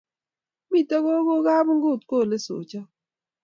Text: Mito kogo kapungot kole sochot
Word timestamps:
Mito 0.71 0.97
kogo 1.05 1.33
kapungot 1.45 2.01
kole 2.09 2.35
sochot 2.45 2.89